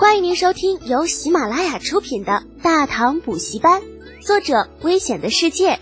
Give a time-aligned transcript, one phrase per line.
[0.00, 3.82] 欢迎您收听由喜马拉雅出品的《大唐补习班》，
[4.26, 5.78] 作者：危险的世界，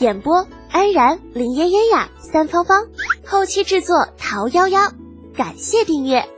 [0.00, 2.88] 演播：安然、林嫣嫣呀、三芳芳，
[3.24, 4.92] 后期制作：桃夭夭。
[5.36, 6.28] 感谢订阅。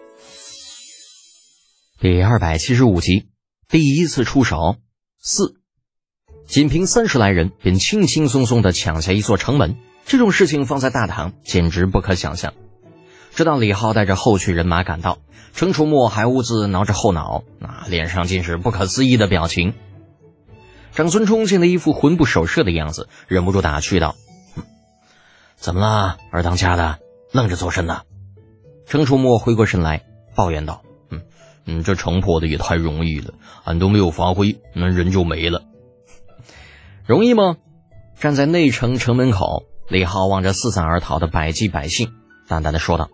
[1.99, 3.29] 第二百七十五集，
[3.67, 4.77] 第一次出手
[5.19, 5.55] 四，
[6.47, 12.53] 仅凭三十来人便轻轻松松的抢下一座城门，这种事情放在大唐简直不可想象。
[13.35, 15.19] 直到李浩带着后续人马赶到，
[15.55, 19.75] 程楚墨还兀自挠着后脑，那脸上尽是不可思议的表情。
[20.95, 24.15] 长孙冲见他一副魂不守舍的样子，忍不住打趣道
[25.57, 26.99] ：“怎么了，二当家的，
[27.33, 28.03] 愣着做甚呢？”
[28.87, 30.03] 程楚墨回过神来，
[30.35, 31.23] 抱怨道：“嗯
[31.65, 33.33] 嗯，这城破的也太容易了，
[33.65, 35.63] 俺都没有发挥，那人就没了。
[37.07, 37.57] 容易吗？”
[38.21, 42.13] 站在内城城门口，李浩望着四散而逃的百济百姓，
[42.47, 43.09] 淡淡的说道。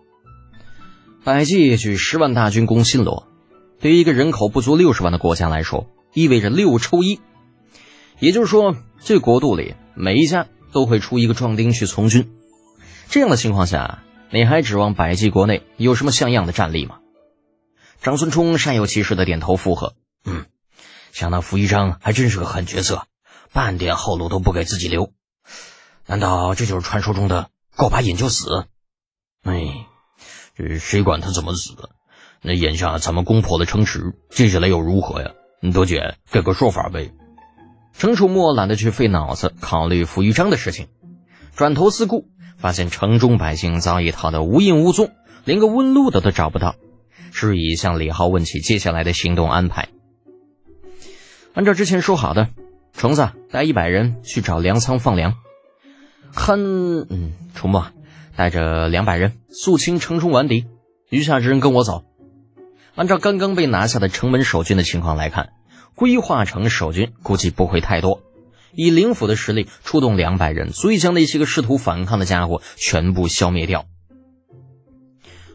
[1.29, 3.27] 百济举十万大军攻新罗，
[3.79, 7.21] 对于一个人口不足六十万的国家来说，意味着六抽一。
[8.17, 12.31] 也就是说，这国度里每一家都会出一个壮丁去从军。
[13.09, 16.97] 这样的情况下，你还指望百济国内有什么像样的战力吗？
[18.01, 19.93] 长孙冲煞有其事的点头附和
[20.25, 20.47] ：“嗯，
[21.11, 23.05] 想那傅一章还真是个狠角色，
[23.53, 25.13] 半点后路都不给自己留。
[26.07, 28.65] 难道这就是传说中的过把瘾就死？
[29.43, 29.85] 哎。”
[30.79, 31.89] 谁管他怎么死的？
[32.41, 35.31] 那眼下咱们攻破了城池，接下来又如何呀？
[35.73, 37.11] 多姐给个说法呗。
[37.91, 40.87] 程楚墨懒得去费脑子考虑傅玉章的事情，
[41.53, 45.11] 转头四顾，发现城中百姓早已逃得无影无踪，
[45.43, 46.75] 连个问路的都找不到，
[47.33, 49.89] 示意向李浩问起接下来的行动安排。
[51.53, 52.47] 按照之前说好的，
[52.93, 55.35] 虫子带一百人去找粮仓放粮。
[56.33, 56.57] 汉，
[57.09, 57.85] 嗯，楚墨。
[58.39, 60.65] 带着两百人肃清城中顽敌，
[61.09, 62.05] 余下之人跟我走。
[62.95, 65.49] 按照刚刚被拿下的城门守军的情况来看，
[65.93, 68.21] 归化城守军估计不会太多。
[68.73, 73.87] 以灵府的实力，出动两百人，足以将那些个试图反抗的家伙全部消灭掉。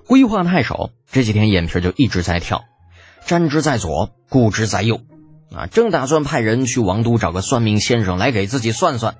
[0.06, 2.64] 归化太守这几天眼皮就一直在跳，
[3.26, 5.00] 瞻之在左，顾之在右，
[5.56, 9.16] 啊，正打算派人去王都找个算命先生来给自己算算。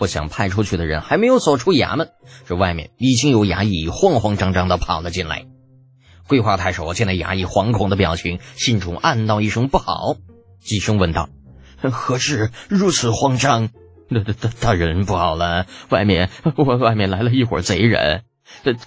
[0.00, 2.10] 不想派出去的人还没有走出衙门，
[2.48, 5.44] 这外面已经有衙役慌慌张张的跑了进来。
[6.26, 10.16] 桂花太守见那衙役惶恐的表情，心中暗道一声不好，
[10.58, 11.28] 急声问道
[11.92, 13.68] ：“何事如此慌张
[14.08, 18.22] ？”“大大大大人不好了，外面外外面来了一伙贼人，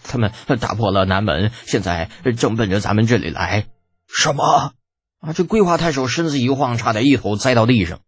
[0.03, 3.67] 他们打破了南门，现在正奔着咱们这里来。
[4.09, 4.73] ”“什么？”
[5.21, 5.31] 啊！
[5.31, 7.99] 这桂花太守身子一晃，差点一头栽到地上。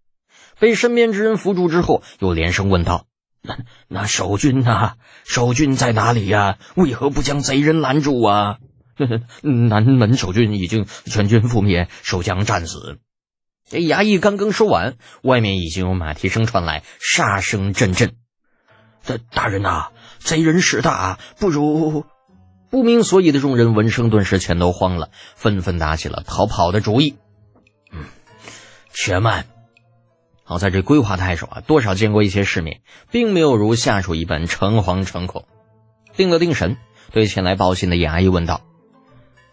[0.60, 3.06] 被身边之人扶住之后，又连声问道
[3.42, 3.58] ：“那
[3.88, 4.94] 那守军呢？
[5.26, 6.58] 守军在哪里呀？
[6.76, 8.58] 为何不将贼人拦住啊？”
[9.44, 13.00] 南门守军已经全军覆灭，守将战死。
[13.70, 18.16] 这衙役刚刚说完，外面已经有马蹄声传来，杀声阵阵。
[19.06, 19.88] 大大人呐，
[20.20, 22.06] 贼人势大，不如……
[22.70, 27.16] 不明所以的众人闻声顿时全都慌了，纷纷打起了逃跑的主意。
[27.92, 28.06] 嗯，
[28.94, 29.46] 且慢。
[30.48, 35.46] 好在这归化太守啊，多少见过一些世面，并没有如下属一般诚惶诚恐。
[36.16, 36.78] 定了定神，
[37.12, 38.62] 对前来报信的衙役问道：“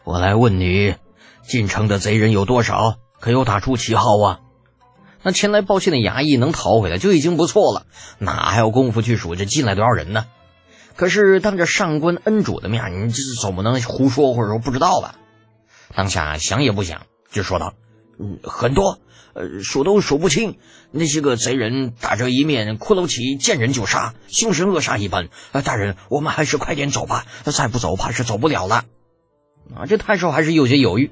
[0.04, 0.94] 我来问你，
[1.42, 2.96] 进城的贼人有多少？
[3.20, 4.40] 可有打出旗号啊？”
[5.24, 7.86] 那前来报信的衙役能逃回来就已经不错了，
[8.18, 10.26] 哪还有功夫去数这进来多少人呢？
[10.94, 15.14] 可是当着上官恩主的面，你这总不能胡说或者说不知道吧？
[15.94, 17.72] 当下想也不想，就说道
[18.42, 18.98] ：“很多。”
[19.34, 20.58] 呃，数都数不清，
[20.90, 25.30] 那些个贼人打着一面骷髅旗，见人就杀，凶神恶煞一般。
[25.52, 28.84] 啊，大人，我们还是快点走吧，再不走怕是走不了了。
[29.74, 31.10] 啊，这太守还是有些犹豫，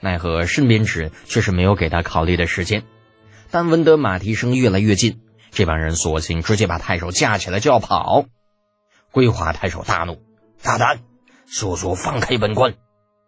[0.00, 2.82] 奈何身边之人却是没有给他考虑的时间。
[3.50, 8.26] 但闻得马蹄声越来越近，这帮人索性直接把太守架起来就要跑。
[9.10, 10.20] 归华太守大怒
[10.62, 10.98] ：“大胆，
[11.46, 12.74] 速速放开本官！”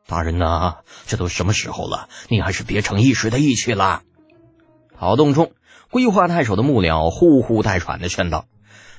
[0.08, 0.76] 大人呐，
[1.06, 4.00] 这都什么时候了，你还是别逞一时的义气了。
[4.98, 5.52] 跑动中，
[5.90, 8.46] 规划太守的幕僚呼呼带喘的劝道：“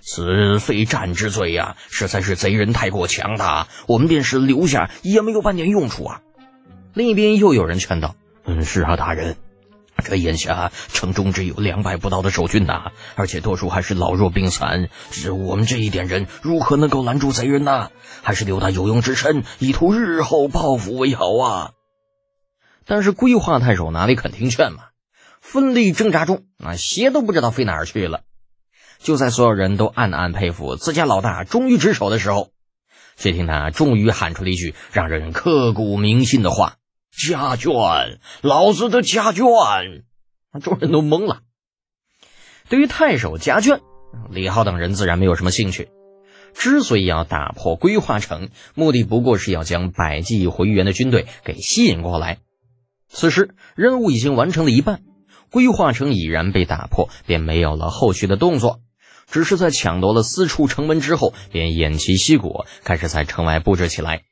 [0.06, 6.22] 此非战之罪呀，实在是贼人太过强大，我们便是留下也没有半点用处啊。”
[6.94, 8.16] 另一边又有人劝道
[8.46, 9.36] ：“嗯，是啊，大人，
[10.02, 17.92] 这眼下城中只有两百不到的守军呐，而且多数还是老弱病残，只我们这一点人如何能够拦住贼人呢？
[18.22, 21.72] 还是留他有用之身，以图日后报复为好啊。”
[22.86, 24.86] 但是归化太守哪里肯听劝嘛？
[25.42, 28.22] 奋力挣扎中，啊鞋都不知道飞哪儿去了。
[28.98, 32.50] 就在所有人都暗暗佩服自家老大忠于职守的时候，
[33.16, 36.76] 却听他终于喊出了一句让人刻骨铭心的话
[37.12, 40.04] ：“家眷，老子的家眷！
[40.62, 41.42] 众人都懵了。
[42.70, 43.82] 对于太守家眷，
[44.30, 45.90] 李浩等人自然没有什么兴趣。
[46.54, 52.40] 之所以要打破规划城，目的不过是要将百济回援的军队给吸引过来。
[53.08, 55.02] 此时任务已经完成了一半，
[55.52, 58.82] 规划城已然被打破，便没有了后续的动作。
[59.28, 64.24] 只是在抢夺了四处城门之后，便偃旗息鼓，开始在城外布置起来。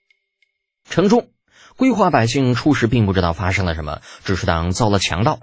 [0.90, 1.30] 城中
[1.78, 5.40] 规划百姓初时并不知道发生了什么，只是当遭了强盗。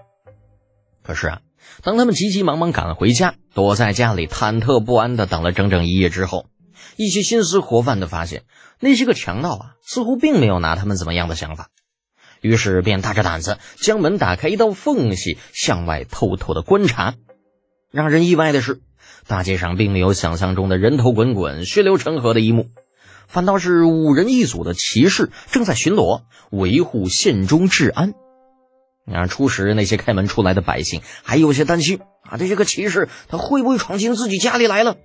[1.05, 1.41] 可是啊，
[1.83, 6.47] 当他们急急忙忙赶回家，躲在家里忐忑不安的等了整整一夜之后，
[6.97, 8.43] 一些心思活泛的发现，
[8.81, 11.69] 那些个强盗啊，似乎并没有拿他们怎么样的想法。
[12.41, 17.15] 于是便大着胆子将门打开一道缝隙，向外偷偷的观察。
[17.93, 18.81] 让人意外的是，
[19.29, 22.67] 大街上并没有想象中的人头滚滚、血流成河的一幕，
[23.27, 28.15] 反倒是五人一组的骑士正在巡逻，维护县中治安。
[29.13, 34.97] 啊初时那些开门出来的百姓还有些担心啊，这些个骑士他会不会闯进自己家里来了？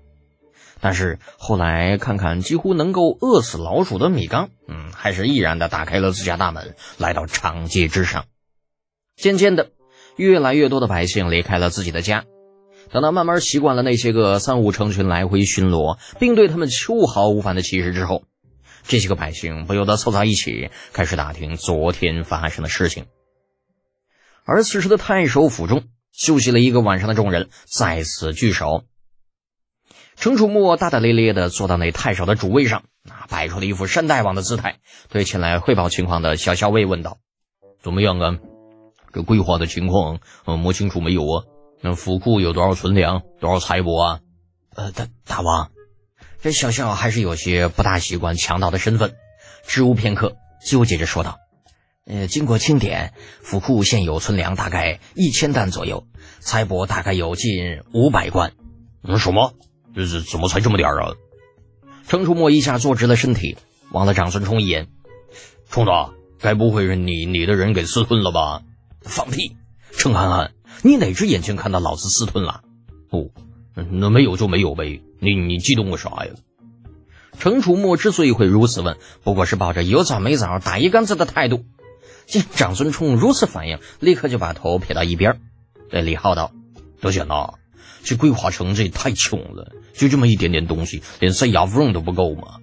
[0.79, 8.25] 但是后来看看几乎能够饿死老鼠的米缸，嗯，还是毅然的打开了自家大门，来到长街之上。
[9.17, 9.71] 渐渐的，
[10.15, 12.23] 越来越多的百姓离开了自己的家。
[12.91, 18.23] 等他慢慢习惯了那些个三五成群来回巡逻，并对他们秋毫无犯的气势之后，
[18.83, 23.05] 这些个百姓不由得凑到一起，开始打听昨天发生的事情。
[24.43, 28.83] 而此时的太守府中，休息了一个晚上的众人再次聚首。
[30.15, 37.19] 程楚墨大大咧咧地坐到那太守的主位上，啊，摆出了一副山大王的姿态，对前来汇报情况的小校尉问道
[37.81, 38.39] ：“怎么样啊？
[39.13, 41.45] 这规划的情况，嗯，摸清楚没有啊？
[41.81, 44.19] 那府库有多少存粮，多少财帛啊？”
[44.75, 45.71] 呃，大大王，
[46.41, 49.15] 这小校还是有些不大习惯强盗的身份，
[49.65, 51.37] 支吾片刻，纠结着说道
[52.05, 56.05] ：“呃，经过清点，府库现有存粮大概一千担左右，
[56.39, 58.53] 财帛大概有近五百贯。”
[59.03, 59.53] 嗯，什么？
[59.95, 61.15] 这是怎么才这么点啊？
[62.07, 63.57] 程楚墨一下坐直了身体，
[63.91, 64.87] 望了长孙冲一眼
[65.69, 65.91] ：“冲子，
[66.39, 68.61] 该不会是你你的人给私吞了吧
[69.01, 69.55] ？”“放屁！
[69.91, 70.51] 程憨憨，
[70.81, 72.61] 你哪只眼睛看到老子私吞了
[73.11, 73.29] ？”“哦，
[73.91, 75.01] 那没有就没有呗。
[75.19, 76.31] 你你激动个啥呀？”
[77.39, 81.63] 程楚墨之所以会如此问，不过是抱着有枣没枣打一竿子的态度。
[82.25, 85.39] 见长孙冲如此反应，立刻就把头撇到一边，
[85.89, 86.51] 对李浩道
[87.01, 87.53] ：“德显呐。”
[88.03, 92.59] 这桂花城这也太穷了，就这么一点点东西，连塞牙缝都不够吗？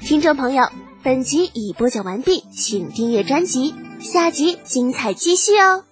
[0.00, 0.70] 听众朋友，
[1.02, 5.85] 本集已播讲完毕，请订阅专辑，下集精彩继续哦。